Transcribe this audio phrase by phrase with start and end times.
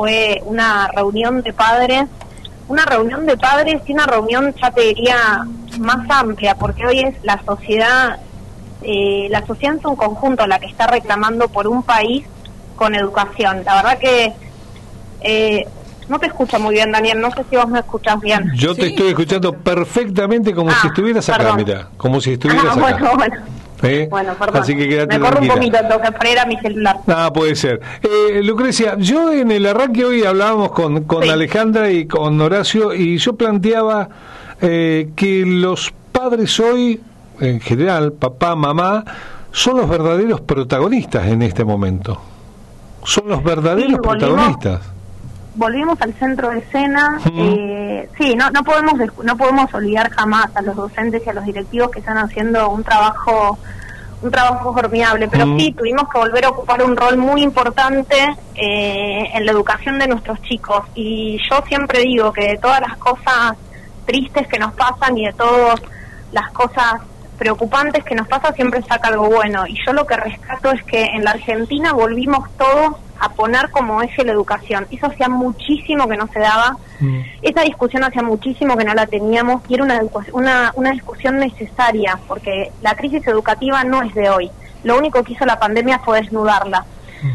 [0.00, 2.04] fue una reunión de padres,
[2.68, 5.44] una reunión de padres y una reunión, ya te diría,
[5.80, 8.20] más amplia, porque hoy es la sociedad,
[8.82, 12.24] eh, la sociedad en su conjunto la que está reclamando por un país
[12.76, 13.62] con educación.
[13.64, 14.32] La verdad que
[15.22, 15.66] eh,
[16.08, 18.48] no te escucho muy bien, Daniel, no sé si vos me escuchas bien.
[18.54, 21.56] Yo te estoy escuchando perfectamente como si Ah, estuvieras acá, perdón.
[21.56, 22.80] mira, como si estuvieras Ah, acá.
[22.80, 23.36] bueno, bueno.
[23.82, 24.06] ¿Eh?
[24.10, 24.62] Bueno, perdón.
[24.62, 25.78] Así que quédate me corro un tranquila.
[25.80, 26.12] poquito, tengo que
[26.46, 26.96] mi celular.
[27.08, 27.80] Ah, puede ser.
[28.02, 31.28] Eh, Lucrecia, yo en el arranque hoy hablábamos con, con Sí.
[31.30, 34.08] Alejandra y con Horacio y yo planteaba
[34.60, 37.00] eh, que los padres hoy,
[37.40, 39.04] en general, papá, mamá,
[39.52, 42.20] son los verdaderos protagonistas en este momento.
[43.04, 44.80] Son los verdaderos Sí, volvimos- protagonistas.
[45.54, 47.18] volvimos al centro de escena.
[47.24, 47.30] Ujú.
[47.34, 51.44] eh, sí, no, no podemos no podemos olvidar jamás a los docentes y a los
[51.44, 53.58] directivos que están haciendo un trabajo
[54.22, 55.58] un trabajo formidable, pero Ujú.
[55.58, 58.16] sí tuvimos que volver a ocupar un rol muy importante
[58.54, 60.84] eh, en la educación de nuestros chicos.
[60.94, 63.54] Y yo siempre digo que de todas las cosas
[64.04, 65.80] tristes que nos pasan y de todas
[66.32, 67.00] las cosas
[67.38, 69.66] preocupantes que nos pasa siempre saca algo bueno.
[69.66, 74.02] Y yo lo que rescato es que en la Argentina volvimos todos a poner como
[74.02, 74.86] eje la educación.
[74.90, 76.76] Eso hacía muchísimo que no se daba.
[77.00, 77.20] Mm.
[77.42, 80.00] Esa discusión hacía muchísimo que no la teníamos y era una,
[80.32, 84.50] una, una discusión necesaria porque la crisis educativa no es de hoy.
[84.82, 86.84] Lo único que hizo la pandemia fue desnudarla.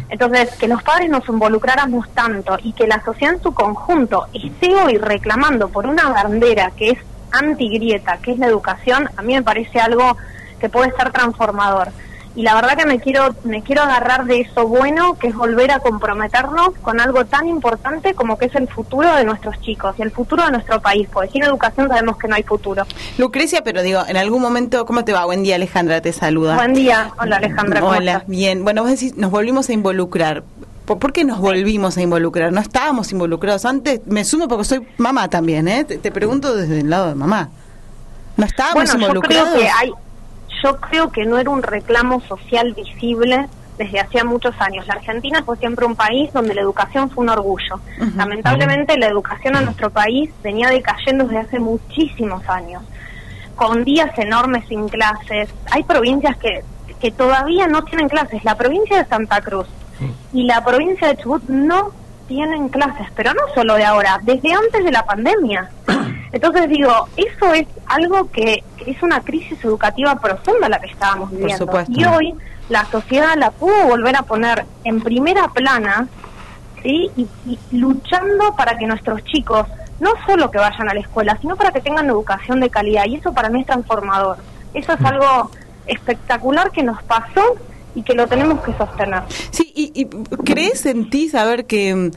[0.09, 4.75] Entonces, que los padres nos involucráramos tanto y que la sociedad en su conjunto esté
[4.75, 6.97] hoy reclamando por una bandera que es
[7.31, 10.17] antigrieta, que es la educación, a mí me parece algo
[10.59, 11.89] que puede ser transformador.
[12.35, 15.71] Y la verdad que me quiero me quiero agarrar de eso bueno, que es volver
[15.71, 20.01] a comprometernos con algo tan importante como que es el futuro de nuestros chicos y
[20.01, 22.83] el futuro de nuestro país, porque sin educación sabemos que no hay futuro.
[23.17, 25.23] Lucrecia, pero digo, en algún momento, ¿cómo te va?
[25.25, 26.55] Buen día, Alejandra, te saluda.
[26.55, 27.11] Buen día.
[27.17, 28.27] Hola Alejandra, ¿cómo Hola, estás?
[28.27, 28.63] bien.
[28.65, 30.43] Bueno, vos decís, nos volvimos a involucrar.
[30.85, 32.51] ¿Por, qué nos volvimos a involucrar?
[32.51, 34.01] No estábamos involucrados antes.
[34.05, 35.83] Me sumo porque soy mamá también, ¿eh?
[35.85, 37.49] Te, te pregunto desde el lado de mamá.
[38.37, 39.49] ¿No estábamos Bueno, yo involucrados?
[39.49, 39.91] creo que hay,
[40.65, 44.87] yo creo que no era un reclamo social visible desde hacía muchos años.
[44.87, 47.79] La Argentina fue siempre un país donde la educación fue un orgullo.
[48.15, 52.81] Lamentablemente la educación en nuestro país venía decayendo desde hace muchísimos años,
[53.55, 55.49] con días enormes sin clases.
[55.69, 56.63] Hay provincias que,
[56.99, 58.43] que todavía no tienen clases.
[58.43, 59.67] La provincia de Santa Cruz
[60.33, 61.91] y la provincia de Chubut no
[62.27, 65.69] tienen clases, pero no solo de ahora, desde antes de la pandemia.
[66.35, 71.31] Entonces digo, eso es algo que, que es una crisis educativa profunda la que estábamos
[71.31, 71.65] viviendo.
[71.87, 72.33] Y hoy
[72.67, 76.09] la sociedad la pudo volver a poner en primera plana,
[76.83, 77.09] ¿sí?
[77.15, 79.65] Y, y luchando para que nuestros chicos
[80.01, 83.05] no solo que vayan a la escuela, sino para que tengan educación de calidad.
[83.05, 84.35] Y eso para mí es transformador.
[84.73, 85.51] Eso es algo
[85.87, 87.55] espectacular que nos pasó
[87.95, 89.23] y que lo tenemos que sostener.
[89.51, 90.05] Sí, y, y
[90.43, 92.11] ¿crees en ti saber que...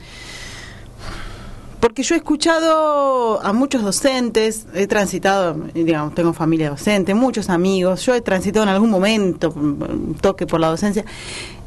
[1.80, 8.04] Porque yo he escuchado a muchos docentes, he transitado, digamos, tengo familia docente, muchos amigos,
[8.04, 11.04] yo he transitado en algún momento un toque por la docencia.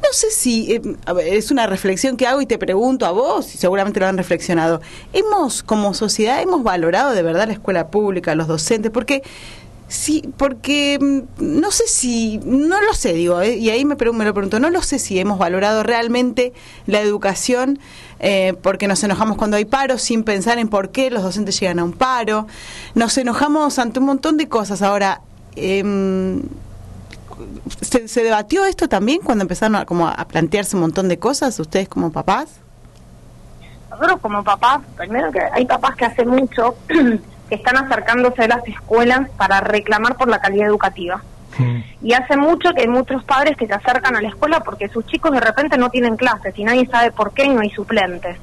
[0.04, 0.82] No sé si eh,
[1.24, 4.82] es una reflexión que hago y te pregunto a vos, y seguramente lo han reflexionado.
[5.14, 8.92] ¿Hemos, como sociedad, hemos valorado de verdad la escuela pública, los docentes?
[8.92, 9.24] Porque
[9.92, 14.24] Sí, porque mm, no sé si, no lo sé, digo, eh, y ahí me, me
[14.24, 16.54] lo pregunto, no lo sé si hemos valorado realmente
[16.86, 17.78] la educación,
[18.22, 21.80] eh, porque nos enojamos cuando hay paro sin pensar en por qué los docentes llegan
[21.80, 22.48] a un paro,
[22.96, 24.82] nos enojamos ante un montón de cosas.
[24.82, 25.22] Ahora,
[25.56, 26.44] em,
[27.82, 31.60] ¿se, se debatió esto también cuando empezaron a, como a plantearse un montón de cosas,
[31.60, 32.62] ustedes como papás?
[34.02, 38.68] nosotros como papás, primero que hay papás que hace mucho que están acercándose a las
[38.68, 41.22] escuelas para reclamar por la calidad educativa.
[42.02, 45.06] Y hace mucho que hay muchos padres que se acercan a la escuela porque sus
[45.06, 48.38] chicos de repente no tienen clases y nadie sabe por qué y no hay suplentes.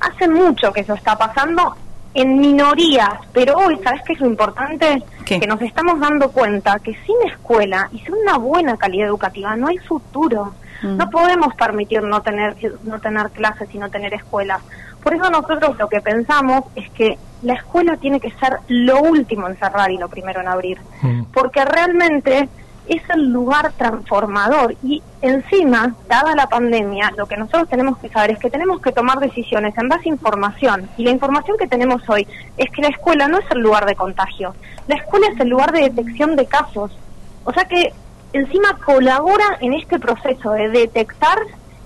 [0.00, 1.76] Hace mucho que eso está pasando
[2.14, 5.02] en minorías, pero hoy, ¿sabes qué es lo importante?
[5.24, 5.38] ¿Qué?
[5.38, 9.68] Que nos estamos dando cuenta que sin escuela y sin una buena calidad educativa no
[9.68, 10.54] hay futuro.
[10.82, 10.96] Mm.
[10.96, 14.62] No podemos permitir no tener no tener clases y no tener escuelas.
[15.02, 19.48] Por eso nosotros lo que pensamos es que la escuela tiene que ser lo último
[19.48, 21.24] en cerrar y lo primero en abrir Mm.
[21.32, 22.48] porque realmente
[22.88, 28.32] es el lugar transformador y encima, dada la pandemia, lo que nosotros tenemos que saber
[28.32, 32.02] es que tenemos que tomar decisiones en base a información y la información que tenemos
[32.08, 32.26] hoy
[32.56, 34.54] es que la escuela no es el lugar de contagio,
[34.88, 36.90] la escuela es el lugar de detección de casos,
[37.44, 37.92] o sea que
[38.32, 41.38] encima colabora en este proceso de detectar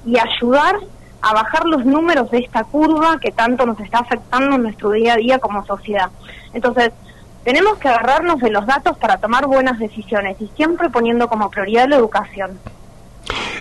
[0.07, 0.77] y ayudar
[1.25, 5.15] a bajar los números de esta curva que tanto nos está afectando en nuestro día
[5.15, 6.11] a día como sociedad.
[6.53, 6.91] Entonces,
[7.45, 11.89] tenemos que agarrarnos de los datos para tomar buenas decisiones y siempre poniendo como prioridad
[11.89, 12.59] la educación.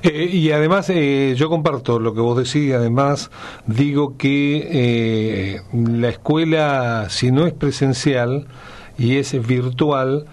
[0.01, 3.31] Eh, y además, eh, yo comparto lo que vos decís, además
[3.65, 8.47] digo que eh, la escuela, si no es presencial
[8.97, 10.25] y es virtual,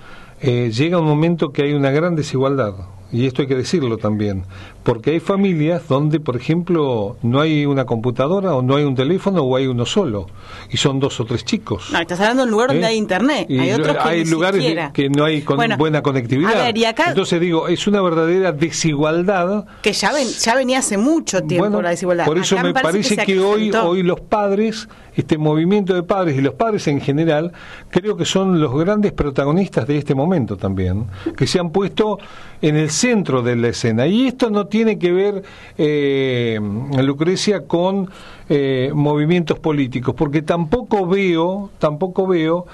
[0.43, 2.73] llega un momento que hay una gran desigualdad
[3.13, 4.45] y esto hay que decirlo también,
[4.91, 9.43] porque hay familias donde, por ejemplo, no hay una computadora o no hay un teléfono
[9.43, 10.27] o hay uno solo,
[10.69, 11.91] y son dos o tres chicos.
[11.93, 12.87] No, estás hablando de un lugar donde ¿Eh?
[12.87, 15.45] hay internet, hay otros que Hay lugares que no hay
[15.79, 16.75] buena conectividad.
[17.07, 19.65] Entonces digo, es una verdadera desigualdad.
[19.81, 22.25] Que ya, ven, ya venía hace mucho tiempo la desigualdad.
[22.25, 26.55] Por eso me parece, que, hoy, hoy los padres, este movimiento de padres y los
[26.55, 27.53] padres en general,
[27.91, 31.07] creo que son los grandes protagonistas de este momento también,
[31.37, 32.19] que se han puesto
[32.63, 34.07] en el centro de la escena.
[34.07, 35.43] Y esto no tiene que ver,
[35.79, 36.59] eh,
[37.03, 38.11] Lucrecia, con
[38.49, 42.67] eh, movimientos políticos, porque tampoco veo, tampoco veo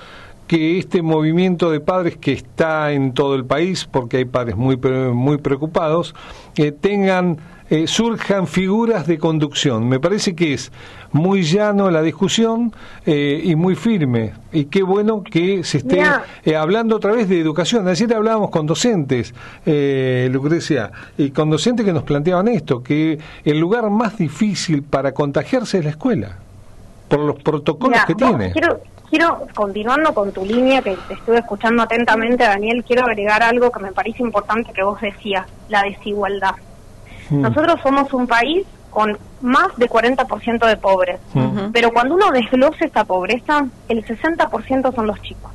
[0.47, 4.77] que este movimiento de padres que está en todo el país, porque hay padres muy,
[4.77, 6.15] muy preocupados,
[6.57, 9.89] eh, tengan eh, surjan figuras de conducción.
[9.89, 10.71] Me parece que es
[11.11, 12.73] muy llano la discusión
[13.05, 14.35] eh, y muy firme.
[14.53, 16.01] Y qué bueno que se esté
[16.45, 17.89] eh, hablando otra vez de educación.
[17.89, 19.35] Ayer hablábamos con docentes,
[19.65, 25.79] Lucrecia, y con docentes que nos planteaban esto, que el lugar más difícil para contagiarse
[25.79, 26.37] es la escuela,
[27.09, 28.53] por los protocolos que tiene.
[28.53, 28.81] Quiero,
[29.11, 33.81] quiero, continuando con tu línea, que te estuve escuchando atentamente, Daniel, quiero agregar algo que
[33.81, 36.55] me parece importante que vos decías, la desigualdad.
[37.31, 37.41] Mm.
[37.43, 41.71] Nosotros somos un país con más de 40% de pobres, mm.
[41.73, 45.51] pero cuando uno desglosa esta pobreza, el 60% son los chicos.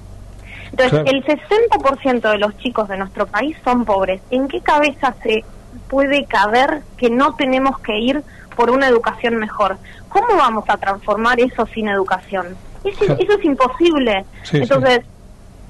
[0.71, 4.21] Entonces, el 60% de los chicos de nuestro país son pobres.
[4.29, 5.44] ¿En qué cabeza se
[5.89, 8.23] puede caber que no tenemos que ir
[8.56, 9.77] por una educación mejor?
[10.07, 12.56] ¿Cómo vamos a transformar eso sin educación?
[12.85, 14.25] Eso, eso es imposible.
[14.53, 15.01] Entonces,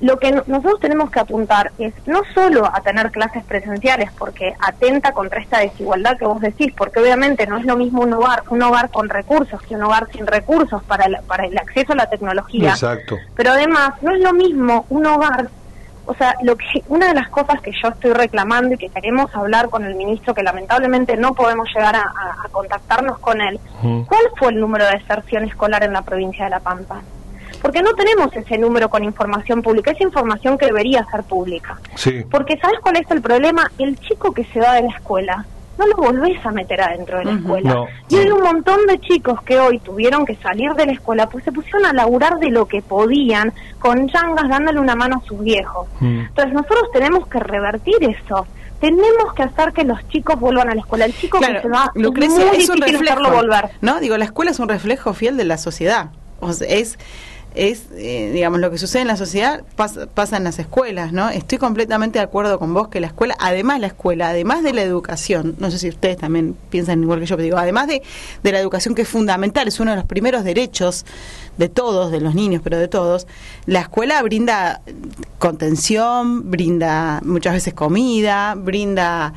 [0.01, 5.11] lo que nosotros tenemos que apuntar es no solo a tener clases presenciales, porque atenta
[5.11, 8.63] contra esta desigualdad que vos decís, porque obviamente no es lo mismo un hogar, un
[8.63, 12.07] hogar con recursos que un hogar sin recursos para el, para el acceso a la
[12.07, 12.71] tecnología.
[12.71, 13.17] Exacto.
[13.35, 15.49] Pero además no es lo mismo un hogar,
[16.07, 19.33] o sea, lo que una de las cosas que yo estoy reclamando y que queremos
[19.35, 24.49] hablar con el ministro, que lamentablemente no podemos llegar a, contactarnos con él, ¿cuál fue
[24.49, 27.01] el número de deserción escolar en la provincia de La Pampa?
[27.61, 31.79] Porque no tenemos ese número con información pública, esa información que debería ser pública.
[31.95, 32.23] Sí.
[32.29, 33.69] Porque ¿sabes cuál es el problema?
[33.77, 35.45] El chico que se va de la escuela,
[35.77, 37.85] no lo volvés a meter adentro de la escuela.
[38.09, 41.43] y hay un montón de chicos que hoy tuvieron que salir de la escuela, pues
[41.43, 45.39] se pusieron a laburar de lo que podían, con changas dándole una mano a sus
[45.39, 45.87] viejos.
[45.99, 46.19] Mm.
[46.19, 48.45] Entonces nosotros tenemos que revertir eso
[48.79, 51.05] tenemos que hacer que los chicos vuelvan a la escuela.
[51.05, 53.69] El chico que se va, Lucrecia, es, un reflejo, volver.
[53.79, 56.09] No, digo, la escuela es un reflejo fiel de la sociedad.
[56.39, 56.97] O sea, es
[57.53, 61.29] es, eh, digamos, lo que sucede en la sociedad pasa, en las escuelas, ¿no?
[61.29, 64.81] Estoy completamente de acuerdo con vos que la escuela, además la escuela, además de la
[64.81, 68.01] educación, no sé si ustedes también piensan igual que yo, pero digo, además de,
[68.41, 71.05] de la educación que es fundamental, es uno de los primeros derechos
[71.57, 73.27] de todos, de los niños, pero de todos,
[73.65, 74.81] la escuela brinda
[75.37, 79.33] contención, brinda muchas veces comida, brinda...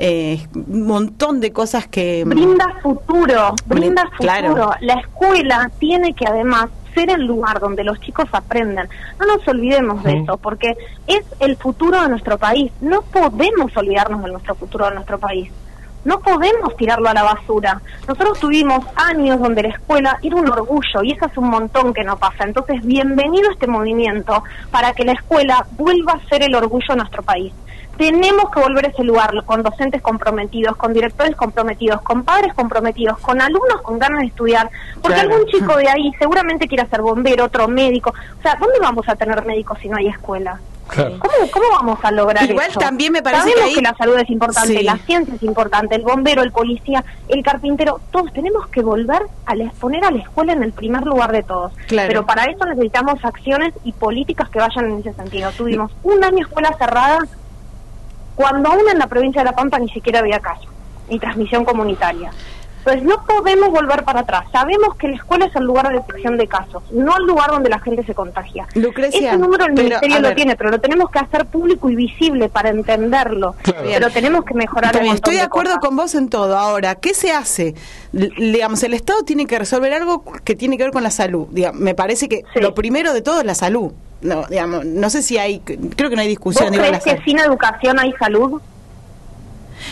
[0.00, 4.70] Eh, un montón de cosas que brinda futuro brinda futuro claro.
[4.80, 6.68] la escuela tiene que además
[6.98, 8.88] ser el lugar donde los chicos aprenden.
[9.20, 12.72] No nos olvidemos de eso, porque es el futuro de nuestro país.
[12.80, 15.48] No podemos olvidarnos de nuestro futuro de nuestro país.
[16.04, 17.80] No podemos tirarlo a la basura.
[18.08, 22.02] Nosotros tuvimos años donde la escuela era un orgullo y eso es un montón que
[22.02, 22.44] no pasa.
[22.44, 26.96] Entonces, bienvenido a este movimiento para que la escuela vuelva a ser el orgullo de
[26.96, 27.52] nuestro país
[27.98, 33.18] tenemos que volver a ese lugar con docentes comprometidos, con directores comprometidos, con padres comprometidos,
[33.18, 34.70] con alumnos con ganas de estudiar,
[35.02, 38.14] porque algún chico de ahí seguramente quiere ser bombero, otro médico.
[38.38, 40.60] O sea, ¿dónde vamos a tener médicos si no hay escuela?
[40.88, 42.80] ¿Cómo, vamos a lograr Igual eso?
[42.80, 46.42] también me parece Sabemos que, la salud es importante, la ciencia es importante, el bombero,
[46.42, 50.72] el policía, el carpintero, todos tenemos que volver a poner a la escuela en el
[50.72, 51.72] primer lugar de todos.
[51.88, 55.50] Pero para eso necesitamos acciones y políticas que vayan en ese sentido.
[55.52, 57.18] Tuvimos un año escuela cerrada
[58.38, 60.68] cuando aún en la provincia de La Pampa ni siquiera había caso,
[61.10, 62.30] ni transmisión comunitaria.
[62.78, 64.44] Entonces no podemos volver para atrás.
[64.52, 67.68] Sabemos que la escuela es el lugar de detección de casos, no el lugar donde
[67.68, 68.68] la gente se contagia.
[68.76, 72.48] Lucrecia, Ese número el ministerio lo tiene, pero lo tenemos que hacer público y visible
[72.48, 73.56] para entenderlo.
[73.64, 74.94] Pero tenemos que mejorar.
[75.04, 76.56] estoy de, acuerdo con vos en todo.
[76.56, 77.74] Ahora, ¿qué se hace?
[78.12, 81.48] digamos, el Estado tiene que resolver algo que tiene que ver con la salud.
[81.74, 85.38] me parece que lo primero de todo es la salud no, digamos, no sé si
[85.38, 86.70] hay, creo que no hay discusión.
[86.70, 88.60] ¿Vos crees que sin educación hay salud?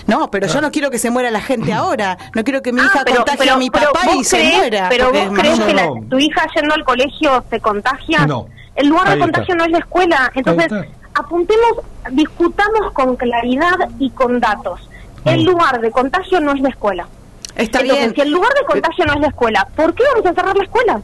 [0.06, 2.18] No, pero yo no quiero que se muera la gente ahora.
[2.34, 4.88] No quiero que mi ah, hija contagie a mi papá y se muera.
[4.88, 5.74] Pero vos crees que
[6.08, 8.26] tu hija yendo al colegio se contagia.
[8.26, 8.48] No.
[8.74, 10.32] El lugar de contagio no es la escuela.
[10.34, 10.70] Entonces,
[11.14, 11.78] apuntemos,
[12.10, 14.88] discutamos con claridad y con datos.
[15.24, 17.08] el lugar de contagio no es la escuela.
[17.54, 18.14] Está Entonces, bien.
[18.14, 20.64] si el lugar de contagio no es la escuela, ¿por qué vamos a cerrar la
[20.64, 21.00] escuela?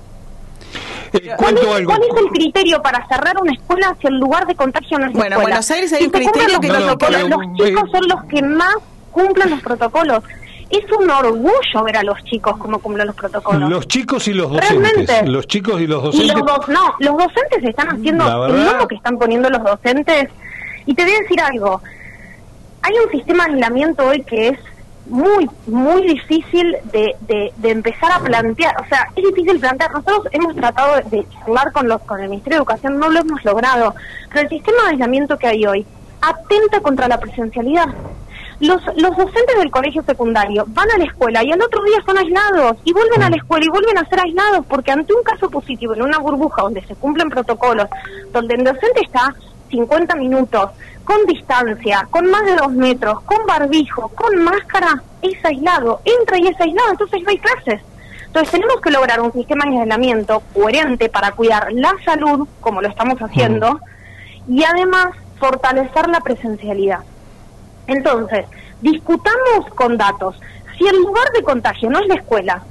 [1.37, 1.91] ¿Cuál es, cuento algo.
[1.93, 5.13] cuál es el criterio para cerrar una escuela si el lugar de contagio no es
[5.13, 5.43] la Bueno, en escuela?
[5.57, 8.25] Buenos Aires hay un criterio los que- No, no, protocolos, pero, los chicos son los
[8.25, 8.75] que más
[9.11, 10.25] cumplen los protocolos.
[10.71, 13.69] Es un orgullo ver a los chicos cómo cumplen los protocolos.
[13.69, 14.71] Los chicos y los docentes.
[14.81, 15.27] Realmente.
[15.29, 16.35] Los chicos y los Y docentes.
[16.35, 20.29] los dos, no, los docentes están haciendo el verdad- lomo que están poniendo los docentes.
[20.87, 21.83] Y te voy a decir algo.
[22.81, 24.59] Hay un sistema de aislamiento hoy que es
[25.07, 28.75] muy, muy difícil de, de, de empezar a plantear.
[28.81, 29.93] O sea, es difícil plantear.
[29.93, 33.21] Nosotros hemos tratado de, de charlar con, los, con el Ministerio de Educación, no lo
[33.21, 33.95] hemos logrado.
[34.31, 35.87] Pero el sistema de aislamiento que hay hoy
[36.21, 37.87] atenta contra la presencialidad.
[38.61, 42.17] Los, los docentes del colegio secundario van a la escuela y al otro día son
[42.17, 45.51] aislados y vuelven a la escuela y vuelven a ser aislados porque ante un caso
[45.51, 47.89] positivo en una burbuja donde se cumplen protocolos,
[48.33, 49.35] donde el docente está
[49.73, 50.71] 50 minutos,
[51.05, 56.47] con distancia, con más de dos metros, con barbijo, con máscara, es aislado, entra y
[56.47, 57.81] es aislado, entonces no hay clases.
[58.27, 62.89] Entonces tenemos que lograr un sistema de aislamiento coherente para cuidar la salud, como lo
[62.89, 63.81] estamos haciendo,
[64.49, 67.01] y además fortalecer la presencialidad.
[67.87, 68.47] Entonces,
[68.81, 70.41] discutamos con datos.
[70.79, 72.63] Si el lugar de contagio no es la escuela,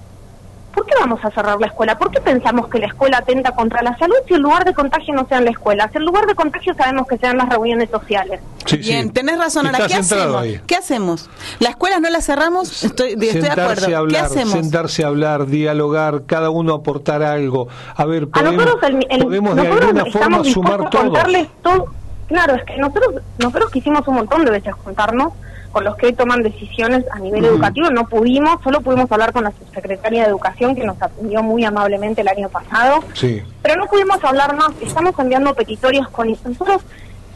[0.74, 1.98] ¿por qué vamos a cerrar la escuela?
[1.98, 5.14] ¿Por qué pensamos que la escuela atenta contra la salud si el lugar de contagio
[5.14, 5.90] no sea en la escuela?
[5.92, 8.40] Si el lugar de contagio sabemos que sean las reuniones sociales.
[8.66, 9.12] Sí, Bien, sí.
[9.14, 9.66] tenés razón.
[9.66, 10.36] Ahora, ¿qué hacemos?
[10.42, 10.62] ahí.
[10.68, 11.30] ¿Qué hacemos?
[11.60, 12.84] ¿Las escuelas no las cerramos?
[12.84, 13.84] Estoy, estoy de sentarse acuerdo.
[13.86, 14.52] a ¿Qué hablar, hacemos?
[14.54, 17.68] sentarse a hablar, dialogar, cada uno aportar algo.
[17.96, 21.02] A ver, A podemos, nosotros, el- el- podemos de nosotros alguna forma sumar a todo.
[21.04, 21.86] contarles todo.
[22.28, 25.34] Claro, es que nosotros nosotros quisimos un montón de veces juntarnos
[25.72, 29.52] con los que toman decisiones a nivel educativo, no pudimos, solo pudimos hablar con la
[29.52, 33.42] subsecretaria de Educación que nos atendió muy amablemente el año pasado, Sí.
[33.62, 36.82] pero no pudimos hablar más, estamos enviando petitorios con nosotros,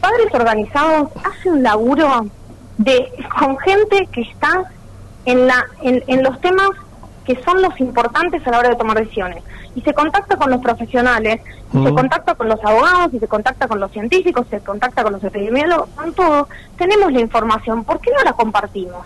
[0.02, 2.28] padres organizados, hace un laburo
[2.78, 4.66] de con gente que está
[5.26, 6.70] en la en, en los temas
[7.26, 9.42] que son los importantes a la hora de tomar decisiones.
[9.76, 11.42] Y se contacta con los profesionales,
[11.74, 11.96] y se Mm.
[11.96, 15.90] contacta con los abogados, y se contacta con los científicos, se contacta con los epidemiólogos,
[15.96, 16.48] con todo.
[16.78, 19.06] Tenemos la información, ¿por qué no la compartimos?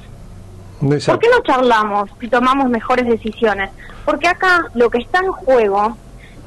[0.79, 3.69] ¿Por qué no charlamos y tomamos mejores decisiones?
[4.05, 5.97] Porque acá lo que está en juego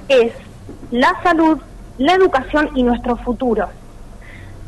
[0.08, 0.32] es
[0.90, 1.58] la salud,
[1.98, 3.68] la educación y nuestro futuro.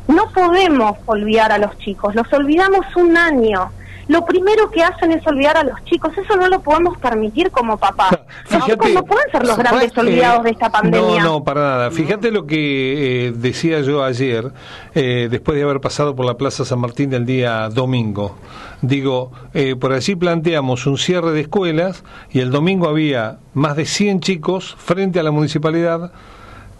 [0.07, 3.71] No podemos olvidar a los chicos, los olvidamos un año.
[4.07, 7.77] Lo primero que hacen es olvidar a los chicos, eso no lo podemos permitir como
[7.77, 8.09] papá.
[8.51, 11.23] Los chicos no pueden ser los grandes olvidados de esta pandemia.
[11.23, 11.91] No, no, para nada.
[11.91, 14.51] Fíjate lo que eh, decía yo ayer,
[14.93, 18.35] eh, después de haber pasado por la Plaza San Martín el día domingo.
[18.81, 23.85] Digo, eh, por allí planteamos un cierre de escuelas y el domingo había más de
[23.85, 26.11] 100 chicos frente a la municipalidad,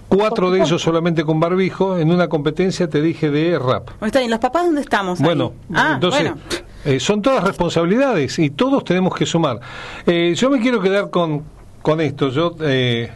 [0.07, 3.89] cuatro de ellos solamente con barbijo, en una competencia, te dije, de rap.
[4.03, 5.19] Está bien, ¿los papás dónde estamos?
[5.19, 5.25] ahí?
[5.25, 6.38] Bueno, ah, entonces bueno.
[6.85, 9.59] eh, son todas responsabilidades y todos tenemos que sumar.
[10.05, 11.43] Eh, yo me quiero quedar con,
[11.81, 12.29] con esto.
[12.29, 13.12] Yo eh,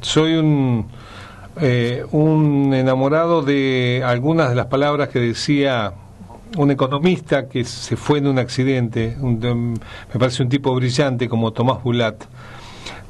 [0.00, 0.86] soy un,
[1.60, 5.92] eh, un enamorado de algunas de las palabras que decía
[6.58, 11.26] un economista que se fue en un accidente, un- de- me parece un tipo brillante
[11.28, 12.16] como Tomás Bulat.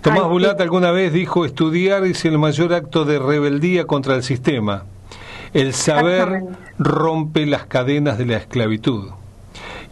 [0.03, 0.29] Tomás.
[0.29, 4.85] Bulat alguna vez dijo, estudiar es el mayor acto de rebeldía contra el sistema.
[5.55, 6.43] El saber
[6.79, 9.11] rompe las cadenas de la esclavitud.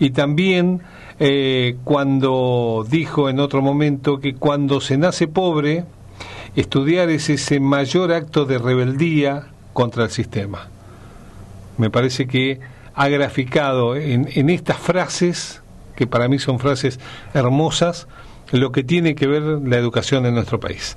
[0.00, 0.80] Y también
[1.20, 5.84] eh, cuando dijo en otro momento que cuando se nace pobre,
[6.56, 10.68] estudiar es ese mayor acto de rebeldía contra el sistema.
[11.78, 12.58] Me parece que
[12.94, 15.62] ha graficado en, en estas frases,
[15.94, 16.98] que para mí son frases
[17.32, 18.08] hermosas,
[18.52, 20.96] lo que tiene que ver la educación en nuestro país.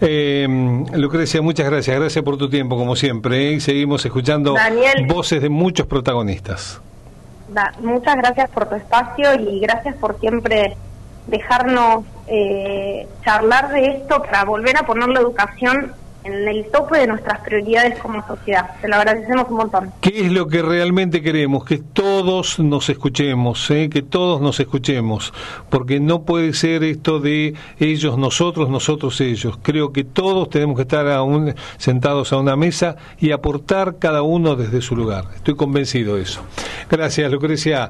[0.00, 0.46] Eh,
[0.94, 1.98] Lucrecia, muchas gracias.
[1.98, 3.48] Gracias por tu tiempo, como siempre.
[3.48, 3.52] ¿eh?
[3.52, 5.06] Y seguimos escuchando Daniel.
[5.06, 6.80] voces de muchos protagonistas.
[7.48, 10.76] Da- muchas gracias por tu espacio y gracias por siempre
[11.26, 15.92] dejarnos eh, charlar de esto para volver a poner la educación
[16.24, 18.70] en el tope de nuestras prioridades como sociedad.
[18.80, 19.90] Te lo agradecemos un montón.
[20.00, 21.64] ¿Qué es lo que realmente queremos?
[21.64, 23.88] Que todos nos escuchemos, ¿eh?
[23.90, 25.32] que todos nos escuchemos,
[25.70, 29.58] porque no puede ser esto de ellos, nosotros, nosotros, ellos.
[29.62, 34.20] Creo que todos tenemos que estar a un- sentados a una mesa y aportar cada
[34.22, 35.24] uno desde su lugar.
[35.36, 36.42] Estoy convencido de eso.
[36.90, 37.88] Gracias, Lucrecia.